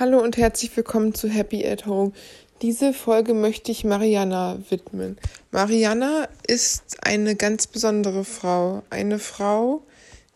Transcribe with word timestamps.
Hallo 0.00 0.22
und 0.22 0.36
herzlich 0.36 0.76
willkommen 0.76 1.12
zu 1.12 1.28
Happy 1.28 1.66
at 1.66 1.86
Home. 1.86 2.12
Diese 2.62 2.92
Folge 2.92 3.34
möchte 3.34 3.72
ich 3.72 3.82
Mariana 3.82 4.56
widmen. 4.70 5.18
Mariana 5.50 6.28
ist 6.46 6.98
eine 7.02 7.34
ganz 7.34 7.66
besondere 7.66 8.22
Frau. 8.22 8.84
Eine 8.90 9.18
Frau, 9.18 9.82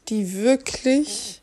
die 0.08 0.34
wirklich, 0.34 1.42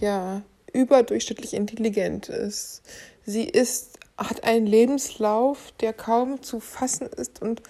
ja, 0.00 0.42
überdurchschnittlich 0.72 1.54
intelligent 1.54 2.28
ist. 2.28 2.82
Sie 3.24 3.44
ist, 3.44 4.00
hat 4.18 4.42
einen 4.42 4.66
Lebenslauf, 4.66 5.72
der 5.78 5.92
kaum 5.92 6.42
zu 6.42 6.58
fassen 6.58 7.06
ist 7.06 7.40
und 7.40 7.62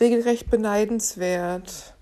regelrecht 0.00 0.48
beneidenswert. 0.48 1.92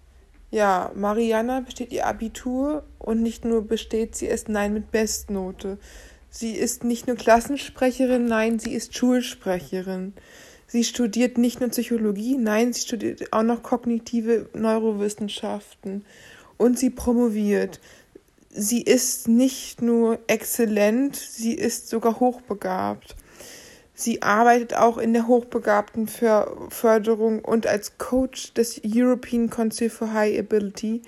Ja, 0.53 0.93
Mariana 0.95 1.59
besteht 1.59 1.91
ihr 1.91 2.07
Abitur 2.07 2.85
und 3.01 3.21
nicht 3.21 3.45
nur 3.45 3.67
besteht 3.67 4.15
sie 4.15 4.29
es, 4.29 4.47
nein, 4.47 4.73
mit 4.73 4.93
Bestnote. 4.93 5.79
Sie 6.39 6.53
ist 6.53 6.85
nicht 6.85 7.07
nur 7.07 7.17
Klassensprecherin, 7.17 8.27
nein, 8.27 8.59
sie 8.59 8.75
ist 8.75 8.95
Schulsprecherin. 8.95 10.13
Sie 10.67 10.85
studiert 10.85 11.39
nicht 11.39 11.61
nur 11.61 11.71
Psychologie, 11.71 12.37
nein, 12.37 12.75
sie 12.75 12.83
studiert 12.83 13.33
auch 13.33 13.43
noch 13.43 13.63
kognitive 13.63 14.51
Neurowissenschaften. 14.53 16.05
Und 16.59 16.79
sie 16.79 16.91
promoviert. 16.91 17.81
Sie 18.51 18.83
ist 18.83 19.29
nicht 19.29 19.81
nur 19.81 20.19
exzellent, 20.27 21.17
sie 21.17 21.55
ist 21.55 21.89
sogar 21.89 22.21
hochbegabt. 22.21 23.17
Sie 23.95 24.21
arbeitet 24.21 24.77
auch 24.77 24.99
in 24.99 25.15
der 25.15 25.29
hochbegabten 25.29 26.07
Förderung 26.07 27.43
und 27.47 27.67
als 27.67 27.97
Coach 27.97 28.53
des 28.53 28.83
European 28.85 29.49
Council 29.49 29.89
for 29.89 30.13
High 30.13 30.39
Ability 30.39 31.01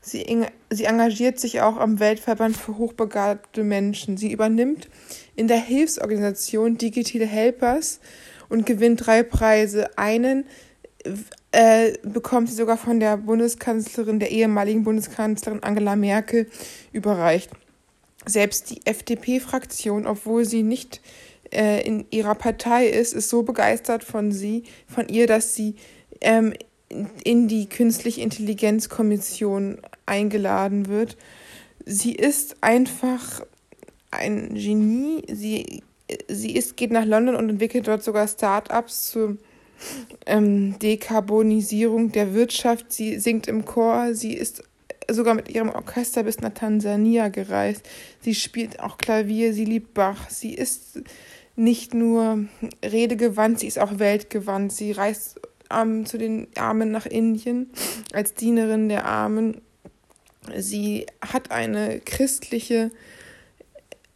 Sie, 0.00 0.46
sie 0.70 0.84
engagiert 0.84 1.38
sich 1.38 1.60
auch 1.60 1.76
am 1.76 2.00
Weltverband 2.00 2.56
für 2.56 2.78
hochbegabte 2.78 3.64
Menschen. 3.64 4.16
Sie 4.16 4.32
übernimmt 4.32 4.88
in 5.36 5.48
der 5.48 5.58
Hilfsorganisation 5.58 6.78
Digitale 6.78 7.26
Helpers 7.26 8.00
und 8.48 8.64
gewinnt 8.64 9.06
drei 9.06 9.22
Preise. 9.22 9.98
Einen 9.98 10.44
äh, 11.52 11.92
bekommt 12.02 12.48
sie 12.48 12.54
sogar 12.54 12.76
von 12.76 13.00
der 13.00 13.16
Bundeskanzlerin, 13.16 14.20
der 14.20 14.30
ehemaligen 14.30 14.84
Bundeskanzlerin 14.84 15.62
Angela 15.62 15.96
Merkel 15.96 16.48
überreicht. 16.92 17.50
Selbst 18.26 18.70
die 18.70 18.84
FDP-Fraktion, 18.84 20.06
obwohl 20.06 20.44
sie 20.44 20.62
nicht 20.62 21.00
äh, 21.52 21.82
in 21.86 22.06
ihrer 22.10 22.34
Partei 22.34 22.86
ist, 22.86 23.14
ist 23.14 23.30
so 23.30 23.42
begeistert 23.42 24.04
von 24.04 24.32
sie, 24.32 24.64
von 24.86 25.08
ihr, 25.08 25.26
dass 25.26 25.54
sie 25.54 25.76
ähm, 26.20 26.52
in 27.24 27.48
die 27.48 27.68
Künstliche 27.68 28.22
Intelligenzkommission 28.22 29.78
eingeladen 30.06 30.88
wird. 30.88 31.16
Sie 31.84 32.14
ist 32.14 32.56
einfach 32.62 33.44
ein 34.10 34.54
Genie. 34.54 35.22
Sie, 35.30 35.82
sie 36.28 36.54
ist, 36.54 36.76
geht 36.76 36.90
nach 36.90 37.04
London 37.04 37.36
und 37.36 37.50
entwickelt 37.50 37.88
dort 37.88 38.02
sogar 38.02 38.26
Start-ups 38.26 39.10
zur 39.10 39.36
ähm, 40.26 40.78
Dekarbonisierung 40.78 42.12
der 42.12 42.34
Wirtschaft. 42.34 42.92
Sie 42.92 43.18
singt 43.18 43.46
im 43.48 43.64
Chor. 43.64 44.14
Sie 44.14 44.32
ist 44.32 44.62
sogar 45.10 45.34
mit 45.34 45.48
ihrem 45.48 45.70
Orchester 45.70 46.22
bis 46.22 46.40
nach 46.40 46.54
Tansania 46.54 47.28
gereist. 47.28 47.88
Sie 48.20 48.34
spielt 48.34 48.80
auch 48.80 48.98
Klavier. 48.98 49.52
Sie 49.52 49.64
liebt 49.64 49.94
Bach. 49.94 50.28
Sie 50.30 50.54
ist 50.54 51.00
nicht 51.58 51.92
nur 51.92 52.44
redegewandt, 52.84 53.58
sie 53.58 53.66
ist 53.66 53.80
auch 53.80 53.98
weltgewandt. 53.98 54.72
Sie 54.72 54.92
reist 54.92 55.40
ähm, 55.70 56.06
zu 56.06 56.18
den 56.18 56.48
Armen 56.56 56.90
nach 56.90 57.06
Indien 57.06 57.70
als 58.12 58.34
Dienerin 58.34 58.88
der 58.88 59.04
Armen. 59.04 59.60
Sie 60.56 61.06
hat 61.20 61.50
eine 61.50 62.00
christliche, 62.00 62.90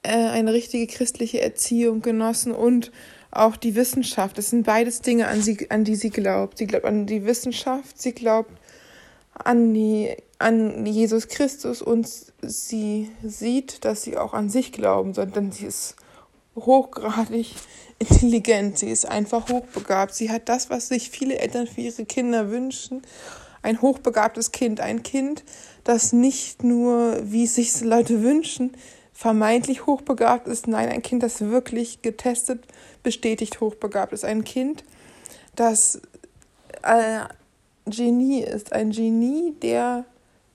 äh, 0.02 0.12
eine 0.12 0.52
richtige 0.52 0.86
christliche 0.86 1.40
Erziehung 1.40 2.02
genossen 2.02 2.52
und 2.52 2.92
auch 3.30 3.56
die 3.56 3.74
Wissenschaft. 3.74 4.38
Das 4.38 4.50
sind 4.50 4.64
beides 4.64 5.00
Dinge, 5.00 5.28
an, 5.28 5.42
sie, 5.42 5.70
an 5.70 5.84
die 5.84 5.96
sie 5.96 6.10
glaubt. 6.10 6.58
Sie 6.58 6.66
glaubt 6.66 6.84
an 6.84 7.06
die 7.06 7.24
Wissenschaft, 7.24 8.00
sie 8.00 8.12
glaubt 8.12 8.52
an, 9.34 9.72
die, 9.72 10.14
an 10.38 10.84
Jesus 10.86 11.28
Christus 11.28 11.82
und 11.82 12.08
sie 12.42 13.10
sieht, 13.22 13.84
dass 13.84 14.02
sie 14.02 14.16
auch 14.16 14.34
an 14.34 14.50
sich 14.50 14.72
glauben 14.72 15.14
soll, 15.14 15.26
denn 15.26 15.50
sie 15.52 15.66
ist 15.66 15.96
hochgradig 16.56 17.54
intelligent, 17.98 18.78
sie 18.78 18.90
ist 18.90 19.06
einfach 19.06 19.48
hochbegabt. 19.48 20.14
Sie 20.14 20.30
hat 20.30 20.48
das, 20.48 20.70
was 20.70 20.88
sich 20.88 21.10
viele 21.10 21.38
Eltern 21.38 21.66
für 21.66 21.80
ihre 21.80 22.04
Kinder 22.04 22.50
wünschen. 22.50 23.02
Ein 23.62 23.80
hochbegabtes 23.80 24.50
Kind, 24.50 24.80
ein 24.80 25.02
Kind, 25.02 25.44
das 25.84 26.12
nicht 26.12 26.64
nur, 26.64 27.18
wie 27.22 27.46
sich 27.46 27.80
Leute 27.80 28.22
wünschen, 28.22 28.76
vermeintlich 29.12 29.86
hochbegabt 29.86 30.48
ist. 30.48 30.66
Nein, 30.66 30.88
ein 30.88 31.02
Kind, 31.02 31.22
das 31.22 31.40
wirklich 31.42 32.02
getestet, 32.02 32.64
bestätigt 33.02 33.60
hochbegabt 33.60 34.12
ist. 34.12 34.24
Ein 34.24 34.42
Kind, 34.42 34.82
das 35.54 36.00
äh, 36.82 37.20
Genie 37.86 38.42
ist. 38.42 38.72
Ein 38.72 38.90
Genie, 38.90 39.54
der 39.62 40.04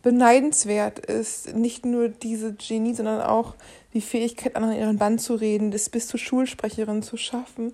beneidenswert 0.02 1.00
ist. 1.00 1.56
Nicht 1.56 1.86
nur 1.86 2.10
diese 2.10 2.54
Genie, 2.54 2.94
sondern 2.94 3.22
auch 3.22 3.56
die 3.98 4.02
Fähigkeit, 4.02 4.56
an 4.56 4.72
ihren 4.72 4.98
Band 4.98 5.22
zu 5.22 5.34
reden, 5.34 5.72
das 5.72 5.90
bis 5.90 6.08
zur 6.08 6.20
Schulsprecherin 6.20 7.02
zu 7.02 7.18
schaffen. 7.18 7.74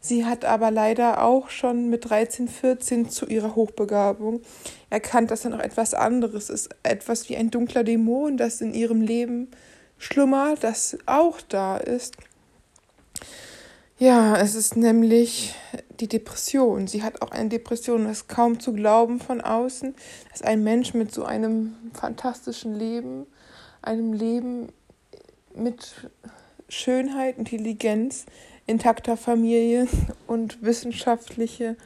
Sie 0.00 0.24
hat 0.24 0.46
aber 0.46 0.70
leider 0.70 1.22
auch 1.22 1.50
schon 1.50 1.90
mit 1.90 2.08
13, 2.08 2.48
14 2.48 3.10
zu 3.10 3.26
ihrer 3.26 3.54
Hochbegabung 3.54 4.40
erkannt, 4.88 5.30
dass 5.30 5.42
da 5.42 5.50
noch 5.50 5.58
etwas 5.58 5.92
anderes 5.92 6.48
ist, 6.48 6.70
etwas 6.82 7.28
wie 7.28 7.36
ein 7.36 7.50
dunkler 7.50 7.84
Dämon, 7.84 8.38
das 8.38 8.62
in 8.62 8.72
ihrem 8.72 9.02
Leben 9.02 9.50
schlummert, 9.98 10.64
das 10.64 10.96
auch 11.04 11.42
da 11.42 11.76
ist. 11.76 12.16
Ja, 13.98 14.36
es 14.36 14.54
ist 14.54 14.74
nämlich 14.74 15.54
die 16.00 16.08
Depression. 16.08 16.86
Sie 16.86 17.02
hat 17.02 17.20
auch 17.20 17.32
eine 17.32 17.50
Depression. 17.50 18.06
Es 18.06 18.18
ist 18.18 18.28
kaum 18.28 18.60
zu 18.60 18.72
glauben 18.72 19.20
von 19.20 19.42
außen, 19.42 19.94
dass 20.30 20.40
ein 20.40 20.62
Mensch 20.64 20.94
mit 20.94 21.12
so 21.12 21.24
einem 21.24 21.74
fantastischen 21.92 22.74
Leben, 22.74 23.26
einem 23.82 24.14
Leben 24.14 24.68
mit 25.58 26.10
Schönheit, 26.68 27.38
Intelligenz, 27.38 28.26
intakter 28.66 29.16
Familie 29.16 29.86
und 30.26 30.62
wissenschaftliche 30.62 31.76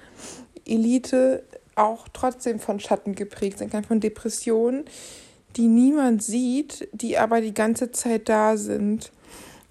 Elite 0.67 1.43
auch 1.75 2.07
trotzdem 2.13 2.61
von 2.61 2.81
Schatten 2.81 3.15
geprägt 3.15 3.59
sein 3.59 3.71
kann, 3.71 3.85
von 3.85 4.01
Depressionen, 4.01 4.85
die 5.57 5.69
niemand 5.69 6.23
sieht, 6.23 6.89
die 6.93 7.19
aber 7.19 7.41
die 7.41 7.55
ganze 7.55 7.91
Zeit 7.91 8.29
da 8.29 8.57
sind 8.57 9.11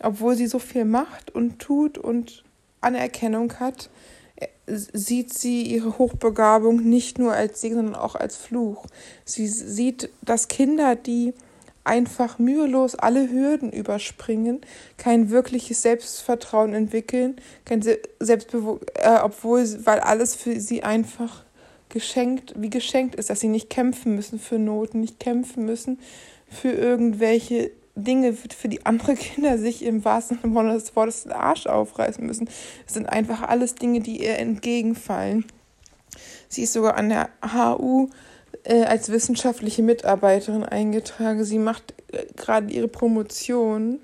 obwohl 0.04 0.36
sie 0.36 0.48
so 0.48 0.60
viel 0.60 0.86
macht 0.86 1.32
und 1.32 1.60
tut 1.60 1.98
und 1.98 2.44
Anerkennung 2.82 3.60
hat, 3.60 3.90
sieht 4.68 5.34
sie 5.34 5.64
ihre 5.64 5.98
Hochbegabung 5.98 6.78
nicht 6.82 7.20
nur 7.20 7.34
als 7.34 7.62
Segen, 7.62 7.76
sondern 7.76 7.96
auch 7.96 8.16
als 8.16 8.38
Fluch. 8.38 8.86
Sie 9.26 9.48
sieht, 9.48 10.10
dass 10.22 10.48
Kinder, 10.48 10.96
die 10.96 11.34
einfach 11.84 12.40
mühelos 12.40 12.96
alle 12.96 13.30
Hürden 13.30 13.72
überspringen, 13.72 14.62
kein 14.98 15.30
wirkliches 15.30 15.82
Selbstvertrauen 15.82 16.74
entwickeln, 16.74 17.38
kein 17.66 17.82
Selbstbewusstsein, 17.82 19.18
äh, 19.18 19.20
obwohl, 19.24 19.68
weil 19.86 20.00
alles 20.00 20.36
für 20.36 20.60
sie 20.60 20.84
einfach 20.84 21.44
geschenkt, 21.90 22.54
wie 22.56 22.70
geschenkt 22.70 23.16
ist, 23.16 23.30
dass 23.30 23.40
sie 23.40 23.48
nicht 23.48 23.70
kämpfen 23.70 24.16
müssen 24.16 24.40
für 24.40 24.60
Noten, 24.60 25.02
nicht 25.02 25.20
kämpfen 25.20 25.66
müssen 25.66 26.00
für 26.50 26.72
irgendwelche 26.72 27.72
Dinge, 27.96 28.34
für 28.34 28.70
die 28.70 28.86
andere 28.86 29.16
Kinder 29.16 29.58
sich 29.58 29.84
im 29.84 30.06
wahrsten 30.06 30.40
Sinne 30.42 30.74
des 30.74 30.96
Wortes 30.96 31.24
den 31.24 31.34
Arsch 31.34 31.68
aufreißen 31.68 32.26
müssen. 32.26 32.50
Es 32.88 32.94
sind 32.94 33.08
einfach 33.08 33.42
alles 33.42 33.76
Dinge, 33.76 34.02
die 34.02 34.24
ihr 34.24 34.38
entgegenfallen. 34.38 35.46
Sie 36.48 36.64
ist 36.64 36.74
sogar 36.74 36.96
an 36.96 37.10
der 37.10 37.30
HU 37.54 38.10
äh, 38.64 38.84
als 38.84 39.10
wissenschaftliche 39.10 39.84
Mitarbeiterin 39.84 40.64
eingetragen. 40.64 41.44
Sie 41.44 41.60
macht 41.60 41.94
äh, 42.12 42.26
gerade 42.36 42.72
ihre 42.72 42.88
Promotion. 42.88 44.00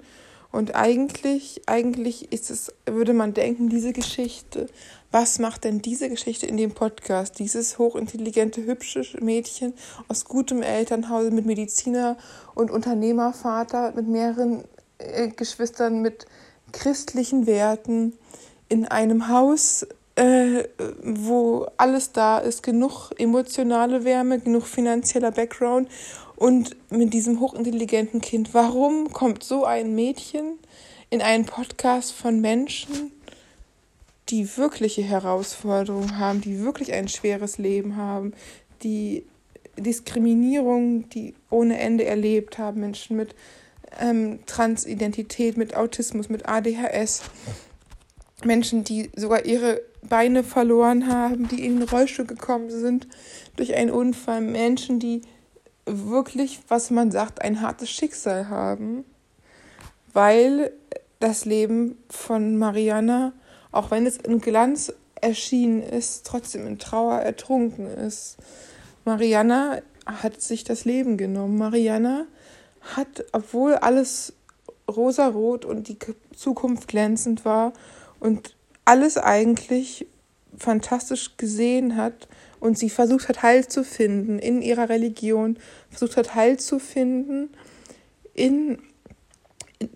Und 0.52 0.76
eigentlich, 0.76 1.62
eigentlich 1.66 2.32
ist 2.32 2.50
es, 2.50 2.74
würde 2.86 3.14
man 3.14 3.34
denken, 3.34 3.70
diese 3.70 3.94
Geschichte 3.94 4.68
was 5.12 5.40
macht 5.40 5.64
denn 5.64 5.82
diese 5.82 6.10
Geschichte 6.10 6.46
in 6.46 6.58
dem 6.58 6.74
Podcast? 6.74 7.40
Dieses 7.40 7.78
hochintelligente, 7.78 8.66
hübsche 8.66 9.04
Mädchen 9.22 9.74
aus 10.10 10.26
gutem 10.26 10.62
Elternhause 10.62 11.32
mit 11.32 11.46
Mediziner 11.46 12.18
und 12.56 12.72
Unternehmervater, 12.72 13.94
mit 13.94 14.08
mehreren 14.08 14.66
äh, 14.98 15.30
Geschwistern, 15.30 16.02
mit 16.02 16.26
christlichen 16.74 17.48
Werten, 17.48 18.14
in 18.70 18.86
einem 18.86 19.30
Haus, 19.30 19.88
äh, 20.18 20.64
wo 21.04 21.68
alles 21.78 22.12
da 22.12 22.40
ist, 22.40 22.64
genug 22.64 23.12
emotionale 23.18 24.04
Wärme, 24.04 24.40
genug 24.40 24.66
finanzieller 24.66 25.32
Background 25.32 25.88
und 26.36 26.76
mit 26.90 27.14
diesem 27.14 27.40
hochintelligenten 27.40 28.20
Kind. 28.20 28.54
Warum 28.54 29.14
kommt 29.14 29.44
so 29.44 29.64
ein 29.64 29.94
Mädchen 29.94 30.58
in 31.12 31.22
einen 31.22 31.46
Podcast 31.46 32.14
von 32.14 32.42
Menschen, 32.42 33.12
die 34.30 34.58
wirkliche 34.58 35.04
Herausforderungen 35.04 36.18
haben, 36.18 36.42
die 36.42 36.62
wirklich 36.62 36.94
ein 36.94 37.08
schweres 37.08 37.60
Leben 37.60 37.96
haben, 37.96 38.34
die 38.84 39.24
Diskriminierung, 39.78 41.08
die 41.10 41.36
ohne 41.50 41.80
Ende 41.80 42.06
erlebt 42.06 42.58
haben, 42.58 42.82
Menschen 42.82 43.18
mit 43.18 43.36
ähm, 44.00 44.40
Transidentität, 44.48 45.58
mit 45.58 45.76
Autismus, 45.76 46.30
mit 46.30 46.48
ADHS. 46.48 47.22
Menschen, 48.44 48.84
die 48.84 49.10
sogar 49.16 49.46
ihre 49.46 49.82
Beine 50.04 50.44
verloren 50.44 51.08
haben, 51.08 51.48
die 51.48 51.66
in 51.66 51.80
den 51.80 51.90
Rollstuhl 51.90 52.26
gekommen 52.26 52.70
sind 52.70 53.08
durch 53.56 53.74
einen 53.74 53.90
Unfall. 53.90 54.42
Menschen, 54.42 55.00
die 55.00 55.24
wirklich, 55.86 56.60
was 56.68 56.92
man 56.92 57.12
sagt, 57.12 57.42
ein 57.42 57.62
hartes 57.62 57.90
Schicksal 57.90 58.50
haben, 58.50 59.06
weil 60.14 60.72
das 61.20 61.46
Leben 61.46 61.98
von 62.10 62.58
Mariana, 62.58 63.34
auch 63.72 63.90
wenn 63.90 64.06
es 64.06 64.18
in 64.18 64.40
Glanz 64.40 64.94
erschienen 65.20 65.82
ist, 65.82 66.28
trotzdem 66.28 66.68
in 66.68 66.78
Trauer 66.78 67.20
ertrunken 67.20 67.88
ist. 67.88 68.38
Mariana 69.04 69.82
hat 70.06 70.42
sich 70.42 70.64
das 70.64 70.86
Leben 70.86 71.18
genommen. 71.18 71.58
Mariana 71.58 72.26
hat, 72.96 73.26
obwohl 73.32 73.74
alles 73.74 74.34
rosarot 74.90 75.66
und 75.66 75.88
die 75.88 75.98
Zukunft 76.36 76.88
glänzend 76.88 77.46
war 77.46 77.74
und 78.20 78.56
alles 78.86 79.18
eigentlich 79.18 80.08
fantastisch 80.58 81.38
gesehen 81.38 81.96
hat 81.96 82.28
und 82.60 82.78
sie 82.78 82.90
versucht 82.90 83.30
hat, 83.30 83.44
Heil 83.44 83.68
zu 83.68 83.84
finden 83.84 84.40
in 84.40 84.62
ihrer 84.62 84.90
Religion, 84.90 85.58
versucht 85.90 86.18
hat, 86.18 86.36
Heil 86.36 86.58
zu 86.58 86.80
finden 86.80 87.50
in 88.34 88.80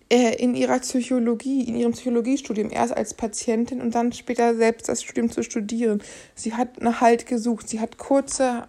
äh, 0.10 0.36
in 0.36 0.54
ihrer 0.56 0.78
Psychologie, 0.80 1.64
in 1.64 1.76
ihrem 1.76 1.94
Psychologiestudium, 1.94 2.70
erst 2.70 2.96
als 2.96 3.14
Patientin 3.14 3.82
und 3.82 3.96
dann 3.96 4.12
später 4.12 4.56
selbst 4.56 4.90
das 4.90 5.02
Studium 5.02 5.32
zu 5.32 5.42
studieren. 5.42 6.04
Sie 6.36 6.54
hat 6.54 6.82
nach 6.82 7.02
Halt 7.02 7.26
gesucht, 7.26 7.68
sie 7.68 7.80
hat 7.80 7.98
kurze, 7.98 8.68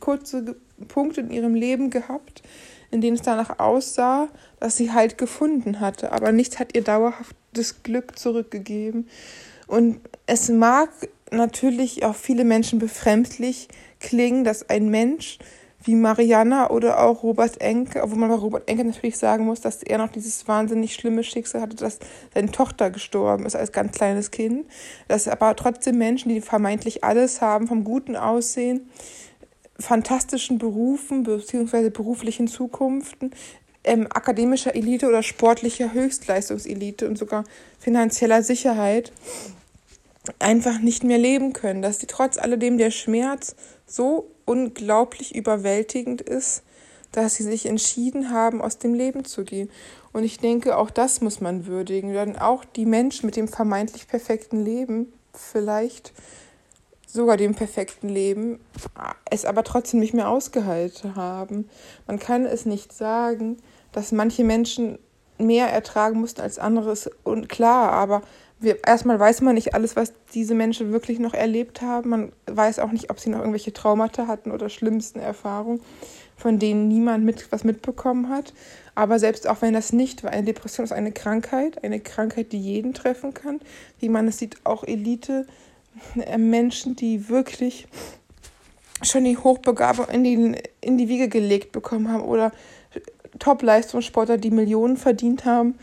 kurze 0.00 0.56
Punkte 0.88 1.20
in 1.20 1.30
ihrem 1.30 1.54
Leben 1.54 1.90
gehabt, 1.90 2.42
in 2.90 3.00
denen 3.00 3.16
es 3.16 3.22
danach 3.22 3.60
aussah, 3.60 4.28
dass 4.58 4.76
sie 4.76 4.90
Halt 4.90 5.18
gefunden 5.18 5.78
hatte, 5.78 6.10
aber 6.10 6.32
nichts 6.32 6.58
hat 6.58 6.74
ihr 6.74 6.82
dauerhaftes 7.58 7.82
Glück 7.82 8.18
zurückgegeben. 8.18 9.08
Und 9.66 10.00
es 10.26 10.48
mag 10.48 10.90
natürlich 11.30 12.04
auch 12.04 12.14
viele 12.14 12.44
Menschen 12.44 12.78
befremdlich 12.78 13.68
klingen, 14.00 14.44
dass 14.44 14.68
ein 14.68 14.88
Mensch 14.88 15.38
wie 15.84 15.94
Mariana 15.94 16.70
oder 16.70 17.02
auch 17.02 17.22
Robert 17.22 17.60
Enke, 17.60 18.02
obwohl 18.02 18.18
man 18.18 18.30
bei 18.30 18.34
Robert 18.34 18.68
Enke 18.68 18.84
natürlich 18.84 19.16
sagen 19.16 19.44
muss, 19.44 19.60
dass 19.60 19.82
er 19.82 19.98
noch 19.98 20.10
dieses 20.10 20.48
wahnsinnig 20.48 20.94
schlimme 20.94 21.22
Schicksal 21.22 21.60
hatte, 21.60 21.76
dass 21.76 21.98
seine 22.34 22.50
Tochter 22.50 22.90
gestorben 22.90 23.46
ist 23.46 23.54
als 23.54 23.72
ganz 23.72 23.96
kleines 23.96 24.30
Kind. 24.30 24.66
Dass 25.06 25.28
aber 25.28 25.54
trotzdem 25.54 25.98
Menschen, 25.98 26.30
die 26.30 26.40
vermeintlich 26.40 27.04
alles 27.04 27.40
haben, 27.40 27.68
vom 27.68 27.84
guten 27.84 28.16
Aussehen, 28.16 28.88
fantastischen 29.78 30.58
Berufen 30.58 31.22
bzw. 31.22 31.90
beruflichen 31.90 32.48
Zukunften, 32.48 33.30
ähm, 33.88 34.06
akademischer 34.10 34.74
Elite 34.74 35.08
oder 35.08 35.22
sportlicher 35.22 35.92
Höchstleistungselite 35.92 37.08
und 37.08 37.18
sogar 37.18 37.44
finanzieller 37.78 38.42
Sicherheit 38.42 39.12
einfach 40.38 40.78
nicht 40.78 41.04
mehr 41.04 41.18
leben 41.18 41.52
können, 41.52 41.82
dass 41.82 41.98
die 41.98 42.06
trotz 42.06 42.38
alledem 42.38 42.78
der 42.78 42.90
Schmerz 42.90 43.56
so 43.86 44.30
unglaublich 44.44 45.34
überwältigend 45.34 46.20
ist, 46.20 46.62
dass 47.12 47.36
sie 47.36 47.42
sich 47.42 47.66
entschieden 47.66 48.30
haben, 48.30 48.60
aus 48.60 48.78
dem 48.78 48.94
Leben 48.94 49.24
zu 49.24 49.44
gehen. 49.44 49.70
Und 50.12 50.24
ich 50.24 50.38
denke, 50.38 50.76
auch 50.76 50.90
das 50.90 51.20
muss 51.20 51.40
man 51.40 51.66
würdigen. 51.66 52.12
Denn 52.12 52.36
auch 52.36 52.64
die 52.64 52.86
Menschen 52.86 53.26
mit 53.26 53.36
dem 53.36 53.48
vermeintlich 53.48 54.08
perfekten 54.08 54.62
Leben, 54.64 55.12
vielleicht 55.32 56.12
sogar 57.08 57.36
dem 57.36 57.54
perfekten 57.54 58.08
Leben, 58.08 58.60
es 59.30 59.44
aber 59.44 59.64
trotzdem 59.64 59.98
nicht 59.98 60.14
mehr 60.14 60.28
ausgehalten 60.28 61.16
haben. 61.16 61.68
Man 62.06 62.18
kann 62.18 62.44
es 62.44 62.66
nicht 62.66 62.92
sagen, 62.92 63.56
dass 63.92 64.12
manche 64.12 64.44
Menschen 64.44 64.98
mehr 65.38 65.68
ertragen 65.68 66.20
mussten 66.20 66.42
als 66.42 66.58
anderes. 66.58 67.10
Und 67.24 67.48
klar, 67.48 67.92
aber 67.92 68.22
wir, 68.60 68.78
erstmal 68.84 69.18
weiß 69.18 69.40
man 69.40 69.54
nicht 69.54 69.74
alles, 69.74 69.96
was 69.96 70.12
diese 70.34 70.54
Menschen 70.54 70.92
wirklich 70.92 71.18
noch 71.18 71.32
erlebt 71.32 71.80
haben. 71.80 72.10
Man 72.10 72.32
weiß 72.46 72.78
auch 72.80 72.92
nicht, 72.92 73.10
ob 73.10 73.20
sie 73.20 73.30
noch 73.30 73.38
irgendwelche 73.38 73.72
Traumata 73.72 74.26
hatten 74.26 74.50
oder 74.50 74.68
schlimmsten 74.68 75.20
Erfahrungen, 75.20 75.80
von 76.36 76.58
denen 76.58 76.88
niemand 76.88 77.24
mit, 77.24 77.50
was 77.50 77.64
mitbekommen 77.64 78.28
hat. 78.28 78.52
Aber 78.94 79.18
selbst 79.18 79.48
auch 79.48 79.62
wenn 79.62 79.74
das 79.74 79.92
nicht 79.92 80.24
war, 80.24 80.32
eine 80.32 80.44
Depression 80.44 80.84
ist 80.84 80.92
eine 80.92 81.12
Krankheit, 81.12 81.84
eine 81.84 82.00
Krankheit, 82.00 82.52
die 82.52 82.60
jeden 82.60 82.94
treffen 82.94 83.32
kann. 83.32 83.60
Wie 84.00 84.08
man 84.08 84.28
es 84.28 84.38
sieht, 84.38 84.56
auch 84.64 84.84
Elite, 84.84 85.46
Menschen, 86.36 86.96
die 86.96 87.28
wirklich 87.28 87.86
schon 89.02 89.24
die 89.24 89.36
Hochbegabung 89.36 90.06
in 90.08 90.24
die, 90.24 90.56
in 90.80 90.98
die 90.98 91.08
Wiege 91.08 91.28
gelegt 91.28 91.72
bekommen 91.72 92.10
haben 92.10 92.22
oder 92.22 92.52
Top-Leistungssportler, 93.38 94.38
die 94.38 94.50
Millionen 94.50 94.96
verdient 94.96 95.44
haben 95.44 95.78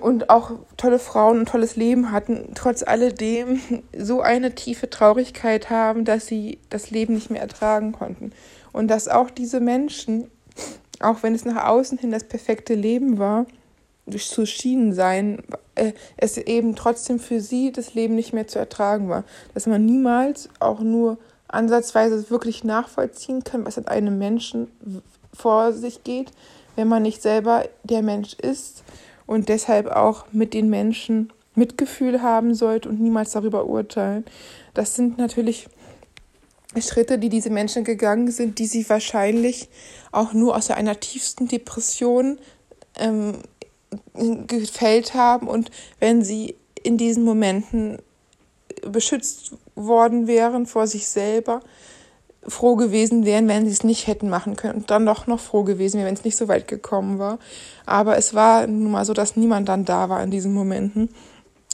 und 0.00 0.30
auch 0.30 0.52
tolle 0.76 0.98
Frauen 0.98 1.40
und 1.40 1.48
tolles 1.48 1.76
Leben 1.76 2.12
hatten, 2.12 2.52
trotz 2.54 2.82
alledem 2.82 3.60
so 3.96 4.20
eine 4.20 4.54
tiefe 4.54 4.88
Traurigkeit 4.88 5.70
haben, 5.70 6.04
dass 6.04 6.26
sie 6.26 6.58
das 6.70 6.90
Leben 6.90 7.14
nicht 7.14 7.30
mehr 7.30 7.42
ertragen 7.42 7.92
konnten. 7.92 8.32
Und 8.72 8.88
dass 8.88 9.08
auch 9.08 9.30
diese 9.30 9.60
Menschen, 9.60 10.30
auch 11.00 11.22
wenn 11.22 11.34
es 11.34 11.44
nach 11.44 11.66
außen 11.66 11.98
hin 11.98 12.10
das 12.10 12.24
perfekte 12.24 12.74
Leben 12.74 13.18
war, 13.18 13.46
zu 14.10 14.46
schienen 14.46 14.92
sein, 14.92 15.42
äh, 15.74 15.92
es 16.16 16.36
eben 16.36 16.76
trotzdem 16.76 17.18
für 17.18 17.40
sie 17.40 17.72
das 17.72 17.94
Leben 17.94 18.14
nicht 18.14 18.32
mehr 18.32 18.46
zu 18.46 18.58
ertragen 18.58 19.08
war. 19.08 19.24
Dass 19.54 19.66
man 19.66 19.84
niemals 19.84 20.48
auch 20.60 20.80
nur 20.80 21.18
ansatzweise 21.48 22.30
wirklich 22.30 22.64
nachvollziehen 22.64 23.44
kann, 23.44 23.64
was 23.64 23.76
in 23.76 23.86
einem 23.86 24.18
Menschen 24.18 24.68
vor 25.32 25.72
sich 25.72 26.04
geht, 26.04 26.32
wenn 26.76 26.88
man 26.88 27.02
nicht 27.02 27.22
selber 27.22 27.64
der 27.82 28.02
Mensch 28.02 28.34
ist 28.34 28.82
und 29.26 29.48
deshalb 29.48 29.86
auch 29.88 30.26
mit 30.32 30.54
den 30.54 30.68
Menschen 30.68 31.32
Mitgefühl 31.54 32.20
haben 32.20 32.54
sollte 32.54 32.88
und 32.88 33.00
niemals 33.00 33.32
darüber 33.32 33.66
urteilen. 33.66 34.24
Das 34.74 34.96
sind 34.96 35.18
natürlich 35.18 35.68
Schritte, 36.80 37.18
die 37.18 37.28
diese 37.28 37.50
Menschen 37.50 37.84
gegangen 37.84 38.30
sind, 38.30 38.58
die 38.58 38.66
sie 38.66 38.88
wahrscheinlich 38.88 39.68
auch 40.10 40.32
nur 40.32 40.56
aus 40.56 40.70
einer 40.70 40.98
tiefsten 40.98 41.46
Depression 41.46 42.38
ähm, 42.98 43.38
gefällt 44.46 45.14
haben. 45.14 45.48
Und 45.48 45.70
wenn 46.00 46.22
sie 46.22 46.56
in 46.82 46.98
diesen 46.98 47.24
Momenten 47.24 47.98
beschützt 48.82 49.52
worden 49.74 50.26
wären 50.26 50.66
vor 50.66 50.86
sich 50.86 51.08
selber, 51.08 51.60
froh 52.46 52.76
gewesen 52.76 53.24
wären, 53.24 53.48
wenn 53.48 53.64
sie 53.64 53.72
es 53.72 53.84
nicht 53.84 54.06
hätten 54.06 54.28
machen 54.28 54.56
können 54.56 54.80
und 54.80 54.90
dann 54.90 55.06
doch 55.06 55.26
noch 55.26 55.40
froh 55.40 55.62
gewesen 55.62 55.96
wären, 55.98 56.06
wenn 56.06 56.14
es 56.14 56.24
nicht 56.24 56.36
so 56.36 56.48
weit 56.48 56.68
gekommen 56.68 57.18
war. 57.18 57.38
Aber 57.86 58.16
es 58.16 58.34
war 58.34 58.66
nun 58.66 58.92
mal 58.92 59.04
so, 59.04 59.14
dass 59.14 59.36
niemand 59.36 59.68
dann 59.68 59.84
da 59.84 60.08
war 60.08 60.22
in 60.22 60.30
diesen 60.30 60.52
Momenten. 60.52 61.08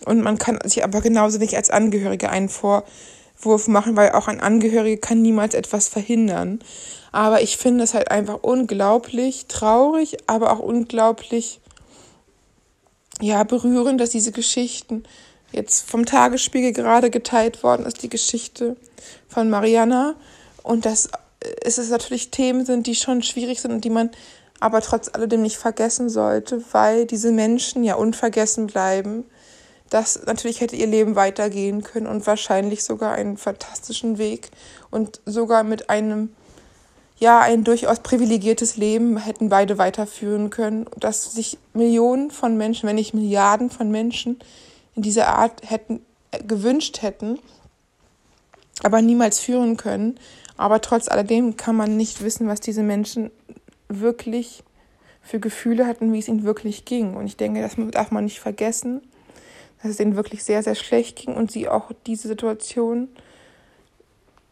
Und 0.06 0.22
man 0.22 0.38
kann 0.38 0.58
sich 0.64 0.84
aber 0.84 1.00
genauso 1.00 1.38
nicht 1.38 1.56
als 1.56 1.70
Angehörige 1.70 2.30
einen 2.30 2.48
Vorwurf 2.48 3.68
machen, 3.68 3.96
weil 3.96 4.12
auch 4.12 4.28
ein 4.28 4.40
Angehörige 4.40 4.98
kann 4.98 5.22
niemals 5.22 5.54
etwas 5.54 5.88
verhindern. 5.88 6.60
Aber 7.12 7.42
ich 7.42 7.56
finde 7.56 7.84
es 7.84 7.94
halt 7.94 8.10
einfach 8.10 8.38
unglaublich 8.42 9.46
traurig, 9.46 10.18
aber 10.26 10.52
auch 10.52 10.60
unglaublich, 10.60 11.60
ja, 13.20 13.44
berührend, 13.44 14.00
dass 14.00 14.10
diese 14.10 14.32
Geschichten 14.32 15.04
jetzt 15.52 15.88
vom 15.88 16.06
Tagesspiegel 16.06 16.72
gerade 16.72 17.10
geteilt 17.10 17.62
worden 17.62 17.86
ist, 17.86 18.02
die 18.02 18.08
Geschichte 18.08 18.76
von 19.28 19.50
Mariana 19.50 20.14
und 20.62 20.86
dass 20.86 21.08
es 21.62 21.90
natürlich 21.90 22.30
Themen 22.30 22.64
sind, 22.64 22.86
die 22.86 22.94
schon 22.94 23.22
schwierig 23.22 23.60
sind 23.60 23.72
und 23.72 23.84
die 23.84 23.90
man 23.90 24.10
aber 24.60 24.82
trotz 24.82 25.08
alledem 25.12 25.42
nicht 25.42 25.56
vergessen 25.56 26.10
sollte, 26.10 26.62
weil 26.72 27.06
diese 27.06 27.32
Menschen 27.32 27.82
ja 27.82 27.94
unvergessen 27.94 28.66
bleiben. 28.66 29.24
Das 29.88 30.26
natürlich 30.26 30.60
hätte 30.60 30.76
ihr 30.76 30.86
Leben 30.86 31.16
weitergehen 31.16 31.82
können 31.82 32.06
und 32.06 32.26
wahrscheinlich 32.26 32.84
sogar 32.84 33.12
einen 33.12 33.38
fantastischen 33.38 34.18
Weg 34.18 34.50
und 34.90 35.20
sogar 35.24 35.64
mit 35.64 35.88
einem, 35.88 36.34
ja, 37.20 37.40
ein 37.40 37.64
durchaus 37.64 38.00
privilegiertes 38.00 38.78
Leben 38.78 39.18
hätten 39.18 39.50
beide 39.50 39.76
weiterführen 39.76 40.48
können, 40.48 40.86
dass 40.98 41.32
sich 41.32 41.58
Millionen 41.74 42.30
von 42.30 42.56
Menschen, 42.56 42.88
wenn 42.88 42.96
nicht 42.96 43.12
Milliarden 43.12 43.68
von 43.70 43.90
Menschen 43.90 44.38
in 44.96 45.02
dieser 45.02 45.28
Art 45.28 45.68
hätten 45.68 46.00
äh, 46.30 46.42
gewünscht 46.42 47.02
hätten, 47.02 47.38
aber 48.82 49.02
niemals 49.02 49.38
führen 49.38 49.76
können. 49.76 50.18
Aber 50.56 50.80
trotz 50.80 51.08
alledem 51.08 51.58
kann 51.58 51.76
man 51.76 51.98
nicht 51.98 52.24
wissen, 52.24 52.48
was 52.48 52.60
diese 52.60 52.82
Menschen 52.82 53.30
wirklich 53.88 54.64
für 55.20 55.40
Gefühle 55.40 55.86
hatten, 55.86 56.14
wie 56.14 56.18
es 56.18 56.28
ihnen 56.28 56.44
wirklich 56.44 56.86
ging. 56.86 57.14
Und 57.14 57.26
ich 57.26 57.36
denke, 57.36 57.60
das 57.60 57.74
darf 57.90 58.10
man 58.10 58.24
nicht 58.24 58.40
vergessen, 58.40 59.02
dass 59.82 59.92
es 59.92 60.00
ihnen 60.00 60.16
wirklich 60.16 60.42
sehr, 60.42 60.62
sehr 60.62 60.74
schlecht 60.74 61.16
ging 61.16 61.34
und 61.34 61.50
sie 61.50 61.68
auch 61.68 61.90
diese 62.06 62.28
Situation 62.28 63.08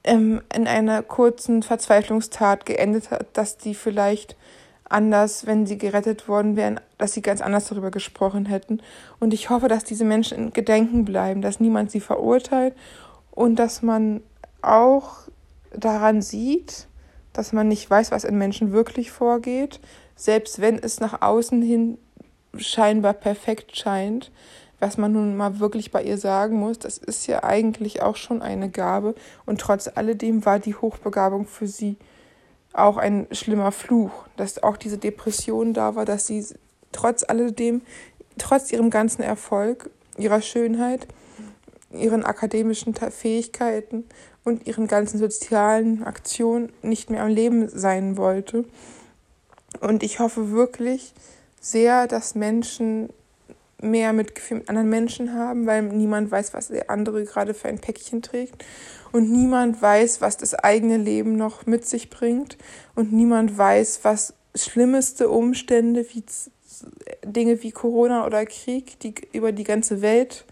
ähm, 0.08 0.40
in 0.54 0.66
einer 0.66 1.02
kurzen 1.02 1.62
Verzweiflungstat 1.62 2.66
geendet 2.66 3.10
hat, 3.10 3.26
dass 3.34 3.58
die 3.58 3.74
vielleicht 3.74 4.36
anders, 4.88 5.46
wenn 5.46 5.66
sie 5.66 5.76
gerettet 5.76 6.28
worden 6.28 6.56
wären, 6.56 6.80
dass 6.96 7.12
sie 7.12 7.22
ganz 7.22 7.40
anders 7.40 7.68
darüber 7.68 7.90
gesprochen 7.90 8.46
hätten. 8.46 8.80
Und 9.20 9.34
ich 9.34 9.50
hoffe, 9.50 9.68
dass 9.68 9.84
diese 9.84 10.04
Menschen 10.04 10.38
in 10.38 10.52
Gedenken 10.52 11.04
bleiben, 11.04 11.42
dass 11.42 11.60
niemand 11.60 11.90
sie 11.90 12.00
verurteilt 12.00 12.74
und 13.30 13.56
dass 13.56 13.82
man 13.82 14.22
auch 14.62 15.28
daran 15.72 16.22
sieht, 16.22 16.88
dass 17.34 17.52
man 17.52 17.68
nicht 17.68 17.88
weiß, 17.88 18.10
was 18.10 18.24
in 18.24 18.38
Menschen 18.38 18.72
wirklich 18.72 19.10
vorgeht, 19.10 19.78
selbst 20.16 20.60
wenn 20.60 20.78
es 20.78 21.00
nach 21.00 21.20
außen 21.20 21.60
hin 21.60 21.98
scheinbar 22.56 23.12
perfekt 23.12 23.76
scheint, 23.76 24.32
was 24.80 24.97
man 24.97 25.12
nun 25.12 25.37
mal 25.37 25.58
wirklich 25.58 25.90
bei 25.90 26.02
ihr 26.02 26.18
sagen 26.18 26.56
muss, 26.56 26.78
das 26.78 26.99
ist 26.99 27.26
ja 27.26 27.42
eigentlich 27.42 28.02
auch 28.02 28.16
schon 28.16 28.42
eine 28.42 28.70
Gabe. 28.70 29.14
Und 29.44 29.61
trotz 29.61 29.90
alledem 29.92 30.44
war 30.44 30.58
die 30.58 30.75
Hochbegabung 30.75 31.47
für 31.47 31.66
sie 31.66 31.97
auch 32.73 32.97
ein 32.97 33.26
schlimmer 33.32 33.73
Fluch, 33.73 34.26
dass 34.37 34.62
auch 34.62 34.76
diese 34.76 34.99
Depression 34.99 35.75
da 35.75 35.94
war, 35.94 36.04
dass 36.04 36.26
sie 36.26 36.44
trotz 36.92 37.25
alledem, 37.25 37.82
trotz 38.38 38.70
ihrem 38.73 38.90
ganzen 38.90 39.23
Erfolg, 39.23 39.90
ihrer 40.16 40.40
Schönheit, 40.40 41.08
ihren 41.90 42.25
akademischen 42.25 42.94
Fähigkeiten 42.94 44.04
und 44.44 44.66
ihren 44.66 44.87
ganzen 44.87 45.18
sozialen 45.18 46.04
Aktionen 46.04 46.73
nicht 46.82 47.11
mehr 47.11 47.23
am 47.23 47.28
Leben 47.28 47.68
sein 47.68 48.16
wollte. 48.16 48.64
Und 49.80 50.02
ich 50.02 50.20
hoffe 50.20 50.50
wirklich 50.50 51.12
sehr, 51.61 52.06
dass 52.06 52.35
Menschen 52.35 53.11
mehr 53.80 54.12
Mitgefühl 54.12 54.58
mit 54.58 54.68
anderen 54.68 54.90
Menschen 54.90 55.35
haben, 55.35 55.66
weil 55.66 55.82
niemand 55.82 56.30
weiß, 56.30 56.54
was 56.54 56.68
der 56.68 56.90
andere 56.90 57.25
gerade 57.25 57.54
für 57.54 57.68
ein 57.68 57.78
Päckchen 57.78 58.23
trägt. 58.23 58.64
Und 59.12 59.30
niemand 59.30 59.80
weiß, 59.80 60.20
was 60.20 60.37
das 60.37 60.54
eigene 60.54 60.97
Leben 60.97 61.37
noch 61.37 61.66
mit 61.66 61.87
sich 61.87 62.11
bringt. 62.11 62.58
Und 62.94 63.12
niemand 63.12 63.56
weiß, 63.56 64.00
was 64.02 64.35
schlimmste 64.54 65.28
Umstände 65.28 66.06
wie 66.12 66.25
Dinge 67.25 67.62
wie 67.62 67.70
Corona 67.70 68.26
oder 68.26 68.44
Krieg, 68.47 68.99
die 69.00 69.14
über 69.32 69.52
die 69.52 69.64
ganze 69.64 70.02
Welt 70.02 70.44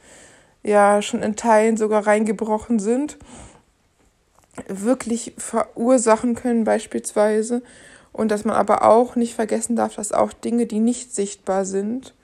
ja 0.62 1.02
schon 1.02 1.22
in 1.22 1.36
Teilen 1.36 1.76
sogar 1.76 2.06
reingebrochen 2.06 2.78
sind, 2.78 3.18
wirklich 4.68 5.34
verursachen 5.36 6.34
können 6.34 6.64
beispielsweise. 6.64 7.62
Und 8.12 8.30
dass 8.30 8.44
man 8.44 8.56
aber 8.56 8.82
auch 8.82 9.14
nicht 9.14 9.34
vergessen 9.34 9.76
darf, 9.76 9.96
dass 9.96 10.12
auch 10.12 10.32
Dinge, 10.32 10.66
die 10.66 10.80
nicht 10.80 11.14
sichtbar 11.14 11.64
sind, 11.64 12.14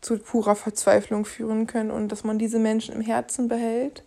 zu 0.00 0.18
purer 0.18 0.56
Verzweiflung 0.56 1.24
führen 1.24 1.66
können 1.66 1.90
und 1.90 2.08
dass 2.08 2.24
man 2.24 2.38
diese 2.38 2.58
Menschen 2.58 2.94
im 2.94 3.00
Herzen 3.00 3.48
behält 3.48 4.02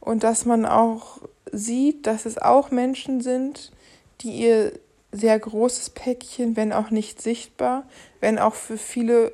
und 0.00 0.22
dass 0.22 0.44
man 0.44 0.64
auch 0.64 1.20
sieht, 1.52 2.06
dass 2.06 2.26
es 2.26 2.38
auch 2.38 2.70
Menschen 2.70 3.20
sind, 3.20 3.72
die 4.20 4.30
ihr 4.30 4.72
sehr 5.12 5.38
großes 5.38 5.90
Päckchen, 5.90 6.56
wenn 6.56 6.72
auch 6.72 6.90
nicht 6.90 7.20
sichtbar, 7.22 7.84
wenn 8.20 8.38
auch 8.38 8.54
für 8.54 8.78
viele 8.78 9.32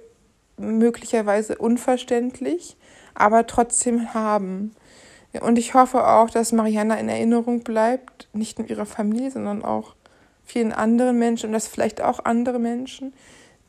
möglicherweise 0.56 1.58
unverständlich, 1.58 2.76
aber 3.14 3.46
trotzdem 3.46 4.14
haben. 4.14 4.74
Und 5.40 5.58
ich 5.58 5.74
hoffe 5.74 6.06
auch, 6.06 6.30
dass 6.30 6.52
Mariana 6.52 6.98
in 6.98 7.08
Erinnerung 7.08 7.60
bleibt, 7.60 8.28
nicht 8.32 8.58
nur 8.58 8.68
ihrer 8.68 8.86
Familie, 8.86 9.30
sondern 9.30 9.64
auch 9.64 9.94
vielen 10.44 10.72
anderen 10.72 11.18
Menschen 11.18 11.46
und 11.46 11.52
dass 11.52 11.68
vielleicht 11.68 12.02
auch 12.02 12.24
andere 12.24 12.58
Menschen, 12.58 13.14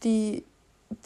die 0.04 0.44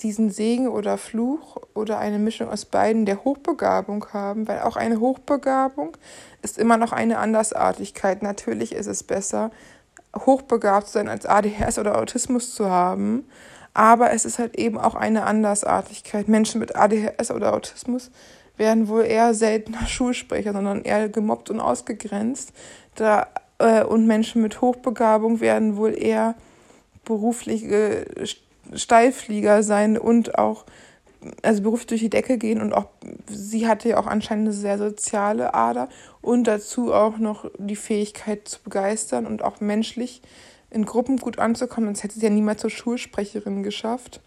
diesen 0.02 0.30
Segen 0.30 0.68
oder 0.68 0.98
Fluch 0.98 1.58
oder 1.74 2.00
eine 2.00 2.20
Mischung 2.20 2.50
aus 2.50 2.66
beiden 2.66 3.06
der 3.06 3.24
Hochbegabung 3.24 4.06
haben, 4.14 4.48
weil 4.48 4.62
auch 4.62 4.76
eine 4.76 5.00
Hochbegabung 5.00 5.98
ist 6.42 6.58
immer 6.58 6.78
noch 6.78 6.92
eine 6.92 7.18
Andersartigkeit. 7.20 8.24
Natürlich 8.24 8.74
ist 8.74 8.88
es 8.88 9.04
besser, 9.04 9.52
hochbegabt 10.16 10.88
zu 10.88 10.94
sein, 10.94 11.10
als 11.10 11.26
ADHS 11.26 11.80
oder 11.80 11.98
Autismus 11.98 12.54
zu 12.54 12.70
haben, 12.70 13.26
aber 13.74 14.12
es 14.12 14.26
ist 14.26 14.40
halt 14.40 14.58
eben 14.58 14.78
auch 14.80 14.96
eine 14.96 15.26
Andersartigkeit. 15.26 16.28
Menschen 16.28 16.60
mit 16.60 16.76
ADHS 16.76 17.32
oder 17.32 17.54
Autismus 17.54 18.10
werden 18.58 18.88
wohl 18.88 19.04
eher 19.04 19.34
seltener 19.34 19.86
Schulsprecher, 19.86 20.54
sondern 20.54 20.82
eher 20.82 21.10
gemobbt 21.10 21.50
und 21.50 21.60
ausgegrenzt. 21.60 22.54
Da, 22.96 23.28
äh, 23.60 23.84
und 23.84 24.08
Menschen 24.08 24.42
mit 24.42 24.62
Hochbegabung 24.62 25.42
werden 25.42 25.78
wohl 25.78 25.96
eher 25.96 26.34
berufliche 27.06 28.06
Steilflieger 28.74 29.64
sein 29.64 29.98
und 29.98 30.38
auch 30.38 30.66
also 31.42 31.64
beruflich 31.64 31.88
durch 31.88 32.02
die 32.02 32.10
Decke 32.10 32.38
gehen 32.38 32.62
und 32.62 32.74
auch 32.74 32.88
sie 33.28 33.68
hatte 33.68 33.90
ja 33.90 33.98
auch 33.98 34.08
anscheinend 34.08 34.48
eine 34.48 34.54
sehr 34.54 34.78
soziale 34.78 35.54
Ader 35.54 35.90
und 36.22 36.46
dazu 36.46 36.94
auch 36.94 37.18
noch 37.18 37.50
die 37.58 37.76
Fähigkeit 37.76 38.48
zu 38.48 38.62
begeistern 38.64 39.26
und 39.26 39.44
auch 39.44 39.60
menschlich 39.60 40.22
in 40.70 40.86
Gruppen 40.86 41.18
gut 41.18 41.40
anzukommen, 41.40 41.88
sonst 41.88 42.04
hätte 42.04 42.20
sie 42.20 42.26
ja 42.26 42.30
niemals 42.30 42.62
zur 42.62 42.70
Schulsprecherin 42.70 43.64
geschafft. 43.64 44.22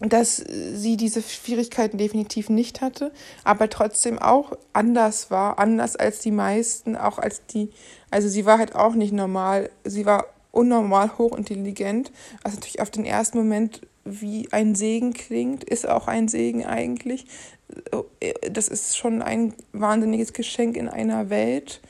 Dass 0.00 0.36
sie 0.36 0.96
diese 0.96 1.22
Schwierigkeiten 1.22 1.98
definitiv 1.98 2.48
nicht 2.48 2.80
hatte, 2.80 3.12
aber 3.44 3.70
trotzdem 3.70 4.18
auch 4.18 4.52
anders 4.72 5.30
war, 5.30 5.60
anders 5.60 5.94
als 5.94 6.18
die 6.18 6.32
meisten, 6.32 6.96
auch 6.96 7.18
als 7.18 7.46
die, 7.46 7.70
also 8.10 8.28
sie 8.28 8.44
war 8.44 8.58
halt 8.58 8.74
auch 8.74 8.94
nicht 8.94 9.12
normal, 9.12 9.70
sie 9.84 10.04
war 10.04 10.26
unnormal 10.54 11.18
hochintelligent, 11.18 12.12
was 12.42 12.54
natürlich 12.54 12.80
auf 12.80 12.90
den 12.90 13.04
ersten 13.04 13.38
Moment 13.38 13.82
wie 14.04 14.48
ein 14.52 14.74
Segen 14.74 15.12
klingt, 15.12 15.64
ist 15.64 15.88
auch 15.88 16.08
ein 16.08 16.28
Segen 16.28 16.64
eigentlich. 16.64 17.26
Das 18.50 18.68
ist 18.68 18.96
schon 18.96 19.22
ein 19.22 19.54
wahnsinniges 19.72 20.32
Geschenk 20.32 20.76
in 20.76 20.88
einer 20.88 21.30
Welt, 21.30 21.80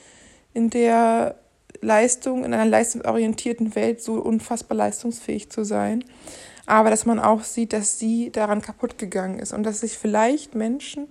in 0.52 0.70
der 0.70 1.34
Leistung, 1.80 2.44
in 2.44 2.54
einer 2.54 2.64
leistungsorientierten 2.64 3.74
Welt 3.74 4.00
so 4.00 4.14
unfassbar 4.14 4.76
leistungsfähig 4.76 5.50
zu 5.50 5.64
sein. 5.64 6.04
Aber 6.66 6.90
dass 6.90 7.04
man 7.04 7.18
auch 7.18 7.42
sieht, 7.42 7.72
dass 7.72 7.98
sie 7.98 8.30
daran 8.30 8.62
kaputt 8.62 8.96
gegangen 8.96 9.38
ist 9.38 9.52
und 9.52 9.64
dass 9.64 9.80
sich 9.80 9.98
vielleicht 9.98 10.54
Menschen, 10.54 11.08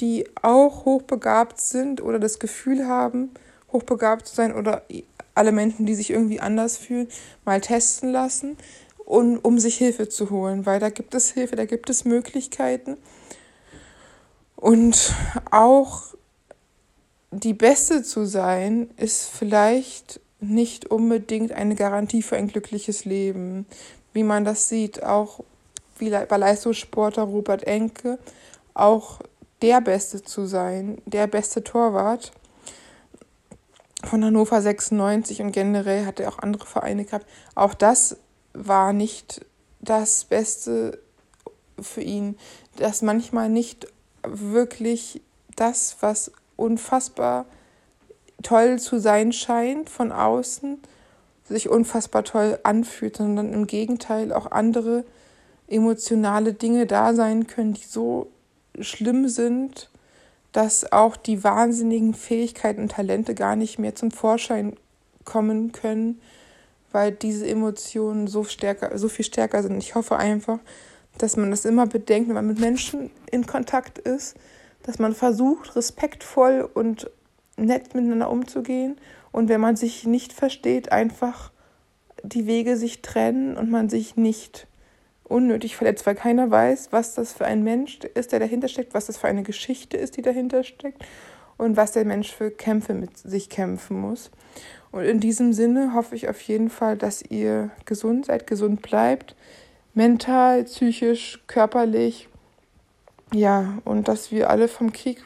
die 0.00 0.26
auch 0.40 0.84
hochbegabt 0.84 1.60
sind 1.60 2.00
oder 2.00 2.18
das 2.18 2.38
Gefühl 2.38 2.86
haben, 2.86 3.30
hochbegabt 3.72 4.26
zu 4.26 4.34
sein 4.34 4.54
oder 4.54 4.82
alle 5.36 5.52
Menschen, 5.52 5.86
die 5.86 5.94
sich 5.94 6.10
irgendwie 6.10 6.40
anders 6.40 6.76
fühlen, 6.76 7.08
mal 7.44 7.60
testen 7.60 8.10
lassen, 8.10 8.56
um, 9.04 9.38
um 9.38 9.58
sich 9.58 9.76
Hilfe 9.76 10.08
zu 10.08 10.30
holen, 10.30 10.66
weil 10.66 10.80
da 10.80 10.90
gibt 10.90 11.14
es 11.14 11.30
Hilfe, 11.30 11.56
da 11.56 11.64
gibt 11.64 11.90
es 11.90 12.04
Möglichkeiten. 12.04 12.96
Und 14.56 15.14
auch 15.50 16.14
die 17.30 17.54
Beste 17.54 18.02
zu 18.02 18.24
sein, 18.24 18.90
ist 18.96 19.28
vielleicht 19.28 20.20
nicht 20.40 20.90
unbedingt 20.90 21.52
eine 21.52 21.74
Garantie 21.74 22.22
für 22.22 22.36
ein 22.36 22.48
glückliches 22.48 23.04
Leben. 23.04 23.66
Wie 24.12 24.22
man 24.22 24.44
das 24.44 24.68
sieht, 24.68 25.02
auch 25.02 25.40
wie 25.98 26.10
bei 26.10 26.36
Leistungssportler 26.36 27.24
Robert 27.24 27.64
Enke, 27.64 28.18
auch 28.74 29.20
der 29.62 29.80
Beste 29.80 30.22
zu 30.22 30.46
sein, 30.46 30.98
der 31.06 31.26
beste 31.26 31.62
Torwart 31.64 32.32
von 34.04 34.24
Hannover 34.24 34.60
96 34.60 35.42
und 35.42 35.52
generell 35.52 36.04
hat 36.04 36.20
er 36.20 36.28
auch 36.28 36.38
andere 36.38 36.66
Vereine 36.66 37.04
gehabt. 37.04 37.26
Auch 37.54 37.74
das 37.74 38.16
war 38.52 38.92
nicht 38.92 39.44
das 39.80 40.24
Beste 40.24 40.98
für 41.80 42.02
ihn, 42.02 42.36
dass 42.76 43.02
manchmal 43.02 43.48
nicht 43.48 43.86
wirklich 44.26 45.22
das, 45.54 45.96
was 46.00 46.32
unfassbar 46.56 47.46
toll 48.42 48.78
zu 48.78 48.98
sein 48.98 49.32
scheint 49.32 49.90
von 49.90 50.12
außen, 50.12 50.78
sich 51.44 51.68
unfassbar 51.68 52.24
toll 52.24 52.58
anfühlt, 52.62 53.16
sondern 53.16 53.52
im 53.52 53.66
Gegenteil 53.66 54.32
auch 54.32 54.50
andere 54.50 55.04
emotionale 55.68 56.52
Dinge 56.52 56.86
da 56.86 57.14
sein 57.14 57.46
können, 57.46 57.74
die 57.74 57.84
so 57.84 58.30
schlimm 58.80 59.28
sind, 59.28 59.90
dass 60.56 60.90
auch 60.90 61.18
die 61.18 61.44
wahnsinnigen 61.44 62.14
Fähigkeiten 62.14 62.80
und 62.80 62.92
Talente 62.92 63.34
gar 63.34 63.56
nicht 63.56 63.78
mehr 63.78 63.94
zum 63.94 64.10
Vorschein 64.10 64.74
kommen 65.26 65.72
können, 65.72 66.18
weil 66.92 67.12
diese 67.12 67.46
Emotionen 67.46 68.26
so 68.26 68.42
stärker, 68.42 68.96
so 68.96 69.10
viel 69.10 69.26
stärker 69.26 69.62
sind. 69.62 69.76
Ich 69.76 69.94
hoffe 69.94 70.16
einfach, 70.16 70.58
dass 71.18 71.36
man 71.36 71.50
das 71.50 71.66
immer 71.66 71.86
bedenkt, 71.86 72.30
wenn 72.30 72.36
man 72.36 72.46
mit 72.46 72.58
Menschen 72.58 73.10
in 73.30 73.44
Kontakt 73.44 73.98
ist, 73.98 74.34
dass 74.82 74.98
man 74.98 75.14
versucht, 75.14 75.76
respektvoll 75.76 76.66
und 76.72 77.10
nett 77.58 77.94
miteinander 77.94 78.30
umzugehen 78.30 78.96
und 79.32 79.50
wenn 79.50 79.60
man 79.60 79.76
sich 79.76 80.06
nicht 80.06 80.32
versteht, 80.32 80.90
einfach 80.90 81.52
die 82.22 82.46
Wege 82.46 82.78
sich 82.78 83.02
trennen 83.02 83.58
und 83.58 83.70
man 83.70 83.90
sich 83.90 84.16
nicht 84.16 84.68
unnötig 85.28 85.76
verletzt, 85.76 86.06
weil 86.06 86.14
keiner 86.14 86.50
weiß, 86.50 86.88
was 86.92 87.14
das 87.14 87.32
für 87.32 87.44
ein 87.44 87.62
Mensch 87.62 87.98
ist, 88.14 88.32
der 88.32 88.40
dahinter 88.40 88.68
steckt, 88.68 88.94
was 88.94 89.06
das 89.06 89.16
für 89.16 89.28
eine 89.28 89.42
Geschichte 89.42 89.96
ist, 89.96 90.16
die 90.16 90.22
dahinter 90.22 90.62
steckt 90.62 91.04
und 91.56 91.76
was 91.76 91.92
der 91.92 92.04
Mensch 92.04 92.32
für 92.32 92.50
Kämpfe 92.50 92.94
mit 92.94 93.16
sich 93.18 93.48
kämpfen 93.48 94.00
muss. 94.00 94.30
Und 94.92 95.04
in 95.04 95.20
diesem 95.20 95.52
Sinne 95.52 95.94
hoffe 95.94 96.14
ich 96.14 96.28
auf 96.28 96.40
jeden 96.42 96.70
Fall, 96.70 96.96
dass 96.96 97.22
ihr 97.22 97.70
gesund 97.84 98.26
seid, 98.26 98.46
gesund 98.46 98.82
bleibt, 98.82 99.34
mental, 99.94 100.64
psychisch, 100.64 101.42
körperlich, 101.46 102.28
ja, 103.32 103.78
und 103.84 104.08
dass 104.08 104.30
wir 104.30 104.50
alle 104.50 104.68
vom 104.68 104.92
Krieg 104.92 105.24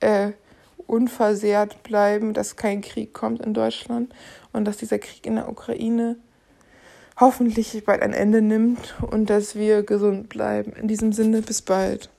äh, 0.00 0.32
unversehrt 0.86 1.82
bleiben, 1.82 2.34
dass 2.34 2.56
kein 2.56 2.80
Krieg 2.80 3.12
kommt 3.14 3.40
in 3.40 3.54
Deutschland 3.54 4.12
und 4.52 4.64
dass 4.64 4.78
dieser 4.78 4.98
Krieg 4.98 5.26
in 5.26 5.36
der 5.36 5.48
Ukraine 5.48 6.16
hoffentlich 7.18 7.84
bald 7.84 8.02
ein 8.02 8.12
Ende 8.12 8.42
nimmt 8.42 8.94
und 9.10 9.30
dass 9.30 9.54
wir 9.54 9.82
gesund 9.82 10.28
bleiben. 10.28 10.72
In 10.72 10.88
diesem 10.88 11.12
Sinne, 11.12 11.42
bis 11.42 11.62
bald. 11.62 12.10